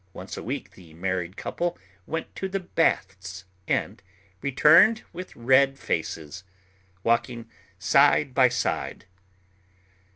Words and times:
Once 0.13 0.35
a 0.35 0.41
week 0.41 0.71
the 0.71 0.95
married 0.95 1.37
couple 1.37 1.77
went 2.07 2.35
to 2.35 2.49
the 2.49 2.59
baths 2.59 3.45
and 3.67 4.01
returned 4.41 5.03
with 5.13 5.35
red 5.35 5.77
faces, 5.77 6.43
walking 7.03 7.47
side 7.77 8.33
by 8.33 8.49
side. 8.49 9.05